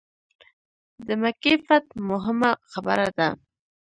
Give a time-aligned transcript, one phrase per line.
[1.07, 3.29] د مکې فتح موهمه خبره ده.